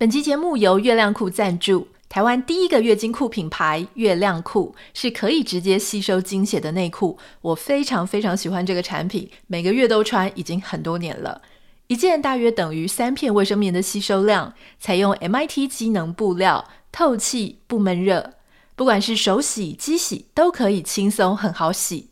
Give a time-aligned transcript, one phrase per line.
[0.00, 1.86] 本期节目由月亮裤赞助。
[2.08, 11.42] 台湾第一个月经裤品牌月亮裤是可以直接吸收经血的内裤，我非常非常喜欢这个产品，每个月都穿，已经很多年了。
[11.88, 18.32] 一件大约等于三片卫生棉的吸收量，采用 MIT 机能布料，透气不闷热，
[18.74, 22.08] 不管是手洗、机洗都可以轻松很好洗。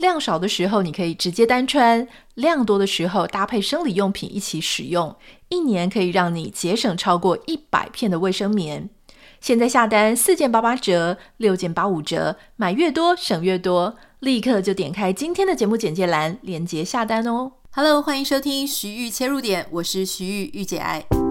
[0.00, 5.14] 量少的时候，你可以直接单穿；量多的时候，搭配生理用品一起使用。
[5.50, 8.88] 一年可以让你节省超过一百片的卫生棉。
[9.40, 13.96] 现在下单四件八八折，六件八五折，买越多省越多。
[14.20, 17.52] 立刻就点开今天的节目简介栏，链接下单哦。
[17.72, 21.29] Hello，欢迎收听徐玉切入点，我是徐玉，御姐爱。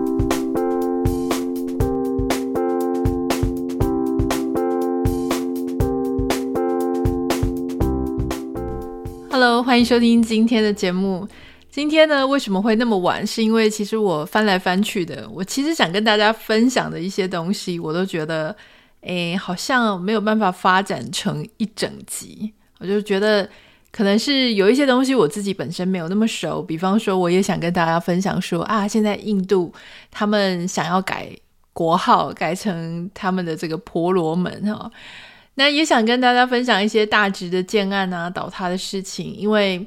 [9.41, 11.25] Hello，欢迎收听今天的节目。
[11.69, 13.25] 今天呢，为什么会那么晚？
[13.25, 18.53] 是因为其实我翻来翻去的，我其实想跟大家分享的一些东西，我都觉得，
[18.99, 22.51] 诶，好像没有办法发展成一整集。
[22.79, 23.49] 我就觉得，
[23.93, 26.61] 可能是有一些东西我自己本身没有那么熟。
[26.61, 29.73] 比方说，我也想跟大家分享说，啊，现在印度
[30.11, 31.33] 他们想要改
[31.71, 34.91] 国号，改成他们的这个婆罗门哈。
[35.59, 39.85] 那也想跟大家分享一些大直的建案啊，倒塌的事情，因为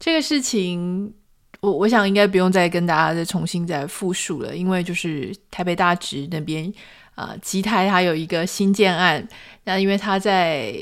[0.00, 1.14] 这个事情，
[1.60, 6.70] 我我想应该不用再跟大家再重新再复述了，因为就是台北大直那边
[7.14, 9.24] 啊，吉泰它有一个新建案，
[9.62, 10.74] 那因为它在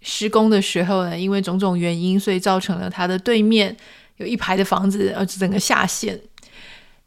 [0.00, 3.76] 施工的时候呢，因为种种原因，所以造成了它的对面
[4.16, 6.18] 有一排的房子呃整个下陷。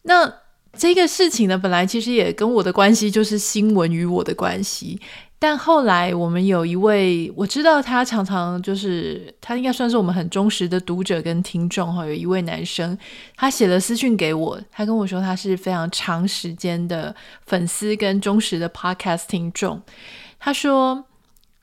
[0.03, 0.31] 那
[0.77, 5.01] 这个事情呢，本来其实也跟我的关系就是新闻与我的关系。
[5.47, 12.03] 但后来我们有一位，我知道他常常就是他应该算是我们很忠实的读者跟听众哈。
[12.03, 12.97] 有一位男生，
[13.35, 17.15] 他写了私讯给我，他跟我说他是非常长时间的
[17.45, 19.79] 粉丝跟忠实的 podcast 听众。
[20.39, 21.05] 他说，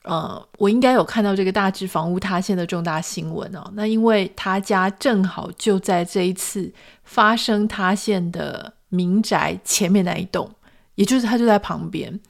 [0.05, 3.69] 呃，我应该有看到这个大致房屋塌陷的重大新闻哦。
[3.75, 10.49] 那因为他家正好就在这一次发生塌陷的民宅前面那一栋，
[10.95, 12.21] 也就是他就在旁边。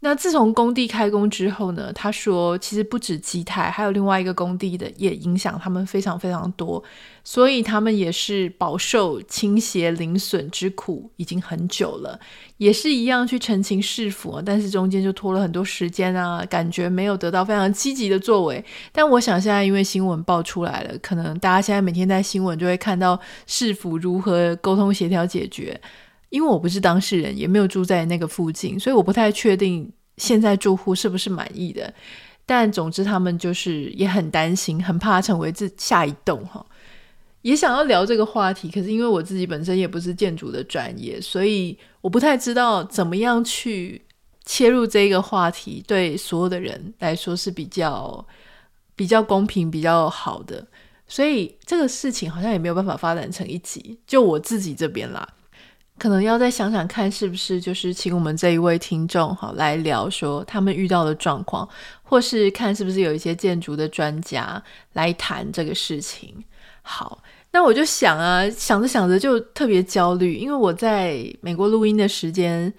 [0.00, 6.80] 那自从工地开工之后呢，他说其实不止基泰，还有另外一个工地的也影响他们非常非常多，
[7.24, 12.16] 所以他们也是饱受倾斜零损之苦已经很久了，
[12.58, 18.64] 也是一样去澄清市府，但是中间就拖了很多时间啊，感觉没有得到非常积极的作为。
[18.92, 25.80] 但我想现在因为新闻爆出来了，可能大家现在每天在新闻就会看到市府如何沟通协调解决。
[26.30, 31.92] 因为我不是当事人，也没有住在那个附近，所以我不太确定现在住户是不是满意的。
[32.44, 36.64] 但总之，他们就是也很担心，很怕成为这下一栋哈。
[37.42, 44.02] 也想要聊这个话题，可是因为我自己本身也不是建筑的专业，所以我不太知道怎么样去
[44.44, 48.26] 切入这个话题，对所有的人来说是比较
[48.96, 50.66] 比较公平、比较好的。
[51.06, 55.26] 所以这个事情好像也没有办法发展成一集，就我自己这边啦。
[55.98, 61.68] 可能要再想想看，是不是就是请我们这一位听众哈来聊说他们遇到的状况，
[62.02, 66.34] 或是看是不是有一些建筑的专家来谈这个事情。
[66.82, 72.72] 好，那我就想啊，想着想着就特别焦虑，因为我在美国录音的时间，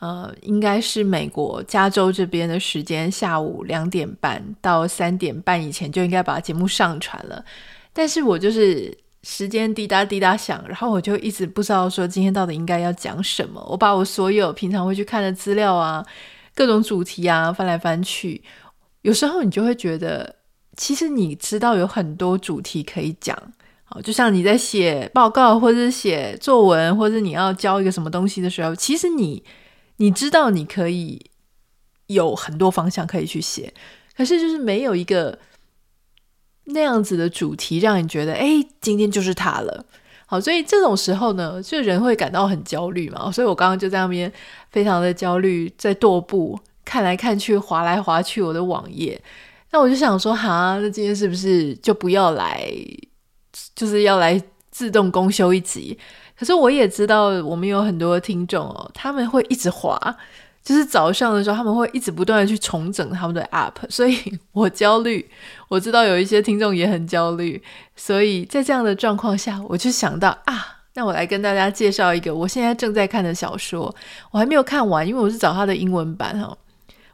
[0.00, 7.44] 呃，应该是美国加州这边的时间，下午两点半到三点半以前就应该把节目上传了，
[7.92, 8.96] 但是我就是。
[9.28, 13.60] 时间滴答滴答响，然后我就一直不知道说今天到底应该要讲什么。
[13.68, 16.06] 我把我所有平常会去看的资料啊，
[16.54, 18.40] 各种主题啊翻来翻去，
[19.02, 20.36] 有时候你就会觉得，
[20.76, 23.36] 其实你知道有很多主题可以讲。
[23.82, 29.42] 好，就像你在写报告或者是写作文，或者你要教一个什么东西的时候，其实你
[29.96, 31.20] 你知道你可以
[32.06, 33.74] 有很多方向可以去写，
[34.16, 35.36] 可是就是没有一个。
[36.66, 39.84] 那样子的主题让你觉得，哎，今天就是它了。
[40.26, 43.30] 好，所以这种时候呢，就人会感到很焦虑嘛。
[43.30, 44.30] 所以我刚刚就在那边
[44.70, 49.20] 非常的焦虑，在踱步，看来看去，划来划去我的网页。
[49.70, 52.68] 那我就想说，哈，那今天是不是就不要来，
[53.76, 54.42] 就是要来
[54.72, 55.96] 自动公休一集？
[56.36, 59.96] 可是我也知道，我们有很多听众哦，他们会一直划。
[60.66, 64.18] 就是早上的时候，他们会一直不断的去重整他们的 App，所以
[64.50, 65.24] 我焦虑。
[65.68, 67.62] 我知道有一些听众也很焦虑，
[67.94, 73.94] 所以在这样的状况下，我就想到啊，那我来跟大家介绍一个我现在正在看的小说，
[74.32, 76.58] 我还没有看完，因为我是找它的英文版哈。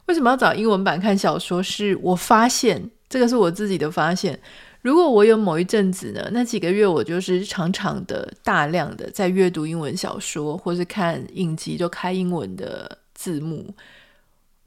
[0.07, 1.61] 为什么要找英文版看小说？
[1.61, 4.39] 是我发现这个是我自己的发现。
[4.81, 13.73] 如果我有某一阵子呢，那几个月我就是常常的、大量的在阅读英文小说，或是看影集，就开英文的字幕，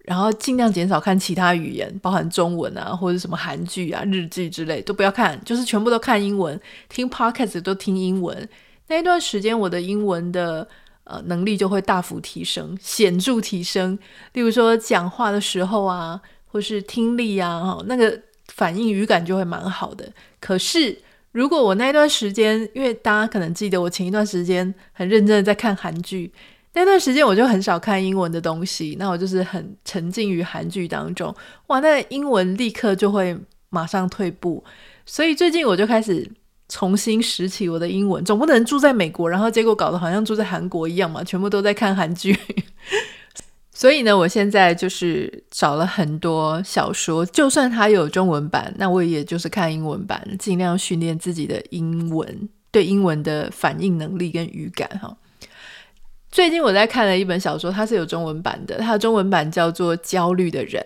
[0.04, 6.58] 然后尽量减少看其他语言，包含中文啊，或者什么韩剧啊、日剧之类都不要看，就是全部都看英文，
[6.88, 8.48] 听 podcast 都听英文。
[8.88, 10.66] 那一段时间，我的英文的
[11.04, 13.98] 呃能力就会大幅提升，显著提升。
[14.32, 18.18] 例如说讲话的时候啊，或是听力啊，那个
[18.54, 20.10] 反应语感就会蛮好的。
[20.40, 20.96] 可是
[21.32, 26.32] 如果我那一段时间，因为大家可能记得我前一段时间很认真的在看韩剧，
[26.76, 31.34] 那段时间我就很少看英文的东西，那我就是很沉浸于韩剧当中，
[31.66, 33.36] 哇，那英文立刻就会
[33.70, 34.62] 马上退步。
[35.04, 36.30] 所以最近我就开始。
[36.68, 42.36] 重新拾起我的英文，总不能住在美国，然后结果搞得好像住在韩国一样嘛，全部都在看韩剧。
[43.70, 55.16] 所以呢，我现在就是找了很多小说，就算它有中文版，那我也就是看英文版，尽量训练自己的英文，对英文的反应能力跟语感哈。
[56.36, 60.82] 最近我在看了一本小说，它是有中文版的，它的中文版叫做《焦虑的人》，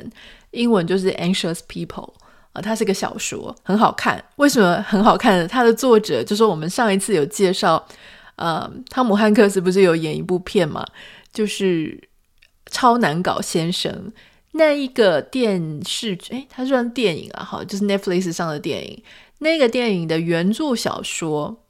[0.53, 2.13] 英文就是 Anxious People。
[2.53, 4.25] 啊，它是个小说，很好看。
[4.37, 5.49] 为什么很好看呢？
[5.49, 7.85] 它的作者就是我们上一次有介绍，
[8.37, 10.87] 呃，汤姆汉克斯不是有演一部片嘛，
[11.33, 11.89] 就是
[12.71, 13.93] 《超难搞先生》
[14.53, 19.03] 那一个电视剧，诶，它算电影啊，哈，就是 Netflix 上的电影。
[19.39, 21.65] 那个电影的原著小说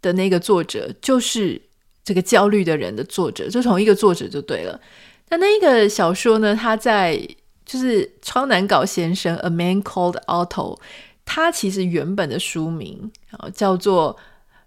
[0.00, 1.60] 的那个作者，就是
[2.04, 4.80] 这个焦虑的人的作者，就同一个作者就对了。
[5.28, 7.20] 那那一个小说呢，它在。
[7.62, 10.76] 就是超难搞先生，A Man Called Otto，
[11.24, 14.16] 他其实原本的书名啊叫做，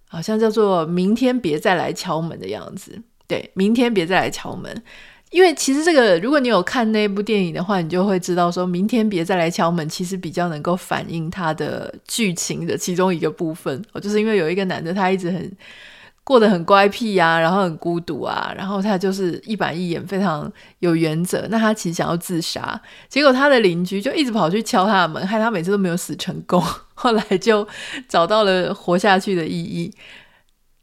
[0.08, 2.98] 好像叫做明天别再来敲门的样子。
[3.28, 4.82] 对，明天别再来敲门。
[5.32, 13.84] 因为其实这个，如果你有看那部电影的话，你就会知道说，明天别再来敲门其实比较能够反映他的剧情的其中一个部分。
[13.92, 15.52] 哦，就是因为有一个男的，他一直很。
[16.24, 20.50] 过得很乖僻呀、啊，然后很孤独啊，然后他就是一板一眼，非常
[20.80, 21.46] 有原则。
[21.50, 26.64] 那他其实想要自杀，结果他的邻居就一直跑去敲他的门，害他每次都没有死成功。
[26.96, 27.68] 后来就
[28.08, 29.94] 找到了活下去的意义。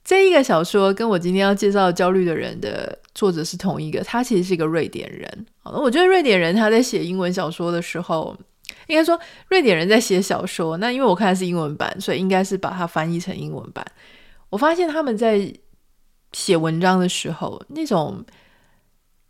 [0.04, 5.46] 这一个小说跟我今天要介绍《焦虑的人》的作者是同一个，他其实是一个瑞典人。
[5.62, 8.36] 我觉得瑞典人他在写英文小说的时候，
[8.88, 10.76] 应该说瑞典人在写小说。
[10.78, 13.86] 那因为我看的是英文版，所以应该是把它翻译成英文版。
[14.50, 15.52] 我发现他们在
[16.32, 18.24] 写文章的时候，那种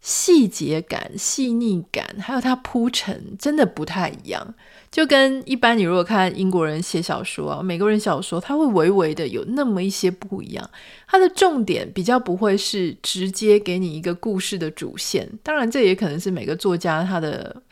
[0.00, 4.54] 细节感、细腻感，还有它铺陈，真的不太一样。
[4.90, 10.70] 就跟一般你如果看英国人写小说啊、美国人小说，他会微微的有那么一些不一样。
[11.06, 17.62] 他的重点比较不会是直接给你一个故事的主线，当然这也可能是每个作家他的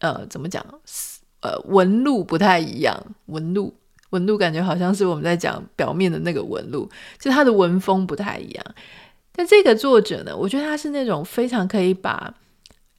[0.00, 0.64] 呃怎么讲
[1.42, 3.74] 呃纹路不太一样，纹路。
[4.10, 8.64] 纹路感觉好像是我们在讲表面的那个纹路，就他的文风不太一样。
[9.32, 12.34] 但这个作者呢，我觉得他是那种非常可以把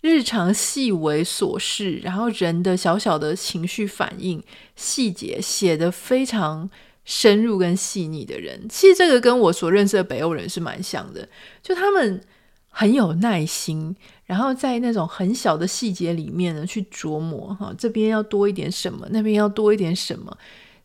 [0.02, 4.42] 日常细微琐事，然后人的小小的情绪反应
[4.76, 6.68] 细节写得非常
[7.04, 8.68] 深入跟细腻的人。
[8.70, 11.28] 其实这个跟我所认识的北欧人是蛮像的，
[11.62, 12.20] 就他们
[12.70, 20.36] 很有耐心，然后在那种很小的细节里面呢去琢磨哈，这边要多一点什么，那边要多一点什么。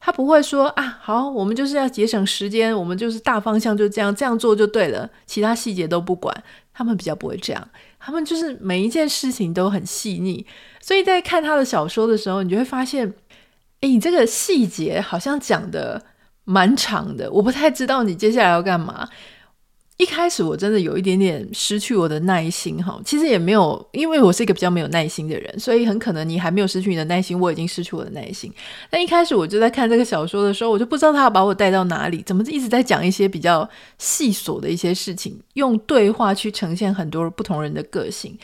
[0.07, 6.33] 他不会说啊，好，我们就是要节省时间，我们就是大方向就这样这样做就对了，其他细节都不管。
[6.73, 7.69] 他们比较不会这样，
[7.99, 10.47] 他们就是每一件事情都很细腻。
[10.81, 13.13] 所以在看他的小说的时候，你就会发现，
[13.81, 16.01] 诶，你这个细节好像讲的
[16.45, 19.09] 蛮长的，我不太知道你接下来要干嘛。
[19.99, 28.53] 一开始我真的有一点点失去我的耐心哈，其实也没有，因为我是一个比较没有耐心的人，所以很可能你还没有失去你的耐心，我已经失去我的耐心。
[28.91, 33.67] 但一开始我就在看这个小说的时候，我就不知道他要把我带到哪里，怎么一直在讲一些比较
[33.99, 38.37] 细琐的一些事情，用对话去呈现很多不同人的个性。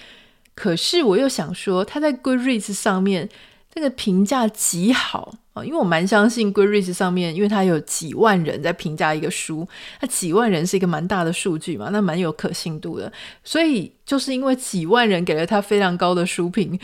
[0.54, 3.28] 可是我又想说，他在 Goodreads 上面。
[3.74, 9.66] 这个评价极好啊，因为我蛮相信 Goodreads 上面，因为它有几万人在评价一个书，
[10.00, 13.10] 那几万人是一个蛮大的数据嘛，那蛮有可信度的。
[13.42, 16.78] 所以就是因为几万人给了他非常高的书评，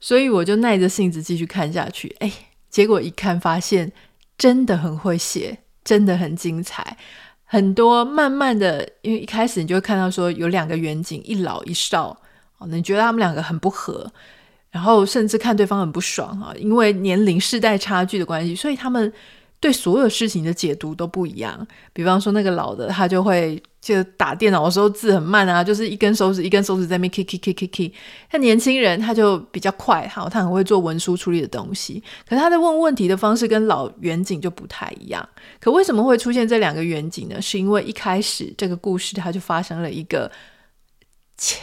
[0.00, 2.16] 所以我就耐着性子继续看下去。
[2.20, 2.32] 哎，
[2.70, 3.92] 结果一看发现
[4.38, 6.96] 真的很会写，真的很精彩。
[7.44, 12.16] 很多慢慢的，因为一开始你就会看到说有两个远景，一老一少，
[12.56, 14.10] 哦，你觉得他们两个很不合。
[14.70, 19.12] 然后甚至看对方很不爽啊，因为年龄世代差距的关系，所以他们
[19.58, 21.66] 对所有事情的解读都不一样。
[21.92, 27.94] 比方说，那个老的他就会就打电脑的时候字很慢啊，就是一根手指一根手指在那边 k k k k k。
[28.30, 32.02] 他年轻人他就比较快，好，他很会做文书处理的东西。
[32.26, 35.28] 可他在问问题的方式跟老远景就不太一样。
[35.60, 37.42] 可为什么会出现这两个远景呢？
[37.42, 40.30] 是因为一开始这个故事它就发生了一个，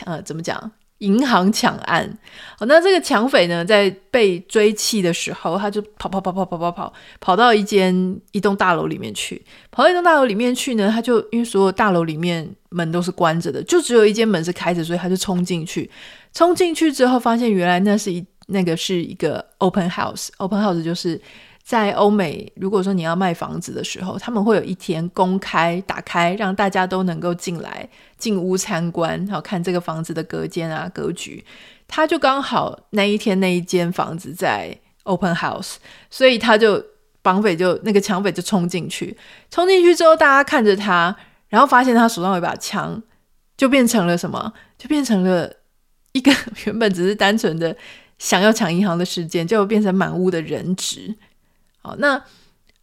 [0.06, 0.72] 呃，怎么讲？
[1.00, 2.18] 银行抢案，
[2.58, 9.40] 好，那这个抢匪呢，在被追缉的时候，他就跑跑跑跑跑跑跑，跑到一间一栋大楼里面去。
[9.70, 15.90] 跑到一栋大楼里面去呢，他就因为所有大楼里面门都是关着的，就只有一间门是开着，所以他就冲进去。
[16.34, 21.20] 冲进去之后，发现原来那是一那个是一个 open house，open house 就是。
[21.68, 27.86] 在欧美，如果说你要卖房子的时候，他们会有一天公开打开，让大家都能够进来
[28.18, 31.44] 进屋参观，然后看这个房子的隔间啊格局。
[31.86, 35.76] 他就刚好那一天那一间房子在 open house，
[36.10, 36.82] 所以他就
[37.22, 39.18] 绑匪就那个抢匪就冲进去，
[39.52, 41.14] 冲进去之后，大家看着他，
[41.50, 43.04] 然后发现他手上有一把枪，
[43.58, 44.54] 就变成了什么？
[44.78, 45.52] 就变成了
[46.14, 46.32] 一个
[46.64, 47.76] 原本只是单纯的
[48.18, 51.14] 想要抢银行的事件，就变成满屋的人质。
[51.98, 52.22] 那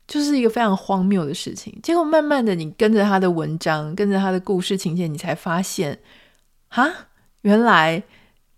[0.07, 1.79] 就是一个非常荒谬的事情。
[1.83, 5.99] 结果慢慢的，你跟着他的文章，跟着他的故事情节，你才发现，
[6.69, 6.91] 哈，
[7.43, 8.03] 原来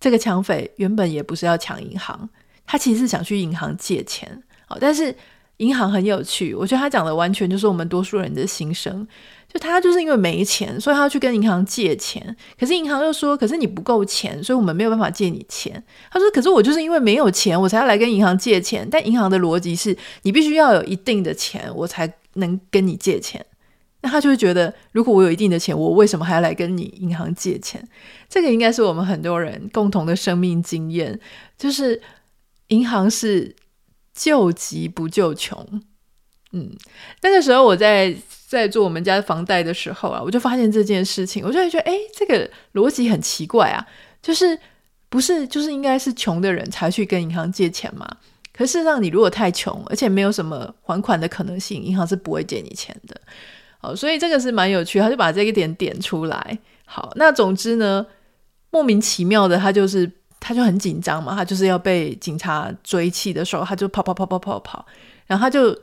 [0.01, 2.29] 这个抢匪原本也不是要抢银行，
[2.67, 4.43] 他其实是想去银行借钱。
[4.67, 5.15] 好，但是
[5.59, 9.07] 银行很有趣，我觉得他讲的完全就是我们多数人的心声。
[9.49, 12.37] 就他就是因为没钱，所以他要去跟银行借钱。
[12.59, 18.87] 可是银行又说：“可是你不够钱，所以我们没有办法借你钱。”他说：“可是我就是因为没有钱，我才要来跟银行借钱。
[18.91, 23.47] 但银行的逻辑是你必须要有一定的钱，我才能跟你借钱。
[24.03, 27.83] 那他就会觉得，如果我有一定的钱，我为什么还要来跟你银行借钱？
[28.29, 31.19] 这个应该是我们很多人共同的生命经验，
[31.57, 32.03] 就是
[32.69, 33.55] 银行是
[34.17, 35.65] 救急不救穷。
[36.51, 36.75] 嗯，
[37.23, 38.17] 那个时候我在。
[38.49, 43.85] 在做我们家房贷的时候啊，我就发现这件事情，我就觉得，哎，这个逻辑很奇怪啊，
[44.23, 44.57] 就是
[45.09, 48.09] 不是就是应该是穷的人才去跟银行借钱嘛？
[48.53, 53.21] 可事实上，你如果太穷，而且没有什么还款的可能性，银行是不会借你钱的。
[53.79, 56.57] 好，所以这个是蛮有趣，他就把这个点点出来。
[56.85, 58.07] 好，那总之呢，
[58.71, 60.09] 莫名其妙的，他就是
[60.47, 64.87] 他就很紧张嘛，他就是要被警察追缉的时候，他就跑跑跑跑跑跑，
[65.27, 65.77] 然后他就。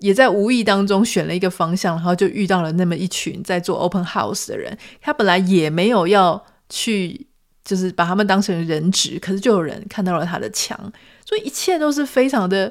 [0.00, 4.76] 也在无意当中选了一个方向，然后就遇到了那么一群在做 open house 的人。
[5.00, 7.26] 他本来也没有要去，
[7.64, 10.78] 就是把他们当成人质，可是就有人看到了他的枪，
[11.24, 12.70] 所以一切都是非常的。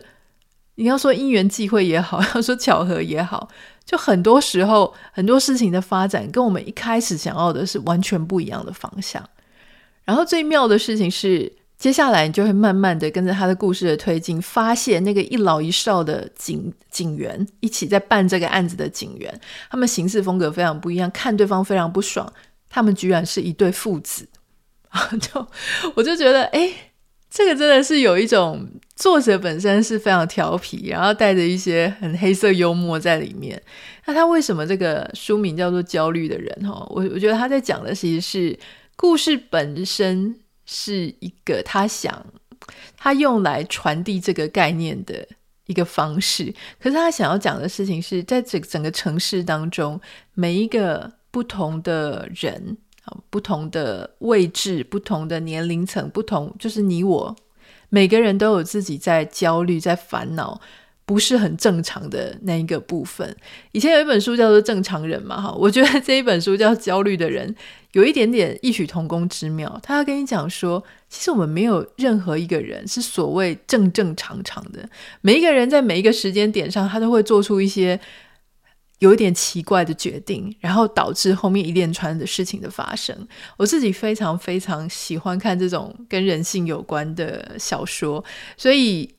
[0.76, 3.50] 你要说因缘际会也好，要说巧合也好，
[3.84, 9.28] 就很多时候很多事情的发展跟我们一开始想要的是完全不一样的方向。
[10.06, 11.52] 然后最妙的事情是。
[11.78, 22.32] 接下来你就会慢慢的跟着他的故事的推进，发现那个一老一少的警警员一起在办这个案子的警员，他们行事风格非常不一样，看对方非常不爽，
[22.70, 24.26] 他们居然是一对父子
[24.88, 25.10] 啊！
[25.20, 25.46] 就
[25.96, 26.72] 我就觉得，哎，
[27.30, 33.62] 这个真的是有一种作者本身是非常调皮，然后带着一些很黑色幽默在里面。
[34.06, 36.58] 那他为什么这个书名叫做《焦虑的人》？
[36.66, 38.58] 哈，我我觉得他在讲的其实是
[38.96, 40.40] 故事本身。
[40.68, 42.26] 是一个他想
[42.98, 45.28] 他用来传递这个概念的
[45.68, 50.02] 一个方式，可是他想要讲的事情是在整整个城市当中，
[50.34, 57.36] 每一个不同的人啊，不同的位置、不同的年龄层、不同就是你我，
[57.90, 60.60] 每个人都有自己在焦虑、在烦恼。
[61.06, 63.36] 不是很正常的那一个部分。
[63.72, 67.48] 以前有一本书叫做《正常人》嘛，哈，我觉得这一本书叫《焦虑的人》，
[67.92, 69.80] 有一点点异曲同工之妙。
[69.84, 74.90] 他要跟你讲说，其实我们没有任何一个人是所谓正正常常的。
[75.22, 78.00] 每一个人在每一个时间点上，他都会做出一些
[78.98, 83.16] 有一点奇怪的决定，然后导致后面一连串的事情的发生。
[83.58, 88.26] 我自己非常非常喜欢看这种跟人性有关的小说，
[88.58, 89.14] 所以。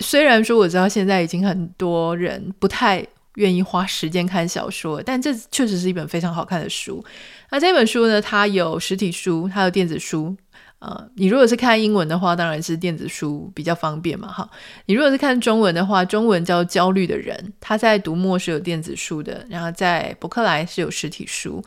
[0.00, 7.04] 虽然说我知道现在已经很多人不太愿意花时间看小说，但这确实是一本非常好看的书。
[7.50, 10.36] 那这本书呢，它有实体书，它有电子书。
[10.80, 14.48] 呃，你如果是看英文的话，当然是电子书比较方便嘛，哈。
[14.86, 21.62] 你如果是看中文的话，中文叫《焦虑的人》，他在读墨是有电子书的，然后在博客来是有实体书。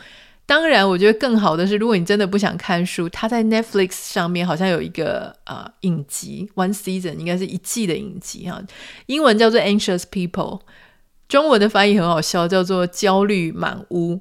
[0.46, 8.62] 当然，我觉得更好的是，如果你真的不想看书，它在 Netflix 上面好像有一个啊、呃、影集，One Season 应该是一季的影集哈，
[9.06, 10.60] 英文叫做 Anxious People，
[11.30, 14.20] 中文的翻译很好笑，叫做焦虑满屋。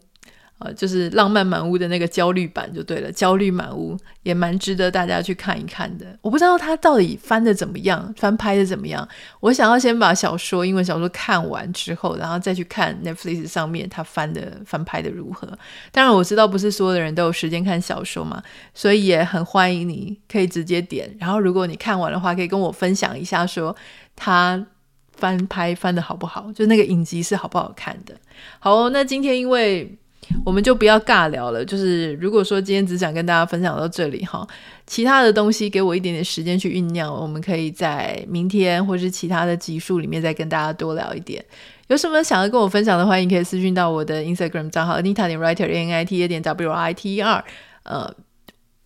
[0.65, 6.07] 呃，就是浪漫满屋的那个焦虑版就对了，焦虑满屋也蛮值得大家去看一看的。
[6.21, 9.07] 我不知道他到底翻的怎么样，翻拍的怎么样。
[9.41, 15.49] 我想要先把小说，英文小说看完之后，然后再去看 Netflix 上面他翻的翻拍的如何。
[15.91, 18.43] 当然我知道不是所有的人都有时间看小说嘛，
[18.73, 21.13] 所以也很欢迎你可以直接点。
[21.19, 23.75] 然后如果你看完的话，可以跟我分享一下，说
[24.15, 24.65] 他
[25.13, 28.15] 翻拍翻的好不好，就那个影集是好不好看的。
[28.61, 29.99] 好哦，那今天因为。
[30.45, 31.65] 我们就不要尬聊了。
[31.65, 34.47] 就是如果说今天只想跟大家分享到这里哈，
[34.87, 41.45] 其他的东西给我一点点时间去酝酿，我们可以在明天或是其他的集数里面再跟大家多聊一点。
[41.89, 47.21] 有什么想要跟我分享的，欢迎可以私讯到我的 Instagram 账号 Anita 点 Writer A N I T A 点 W I T E
[47.21, 47.45] R
[47.85, 48.15] 呃。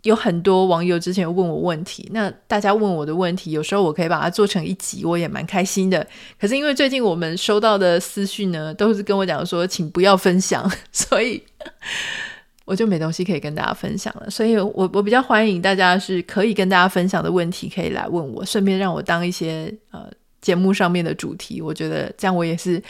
[0.07, 6.07] 有很多网友之前问我问题，那大家问我的问题，有时候我可以把它做成一集，我也蛮开心的。
[6.41, 11.43] 可是因为最近我们收到的私讯呢，都是跟我讲说，请不要分享， 所以
[12.65, 14.31] 我就没东西可以跟大家分享了。
[14.31, 20.09] 所以我我比较欢迎大家是可以跟大家分享的问题，可以来问我，顺便让我当一些呃
[20.41, 21.61] 节目上面的主题。
[21.61, 22.81] 我觉得这样我也是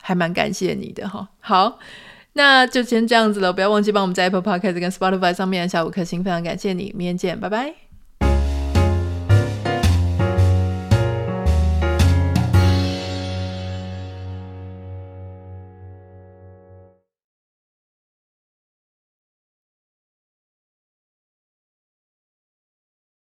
[0.00, 1.28] 还蛮感谢你的哈。
[1.38, 1.78] 好。
[2.34, 7.81] 那就先这样子了，不要忘记帮我们在 Apple Podcast 跟 Spotify 上面按下五颗星，非常感谢你，明天见，拜拜。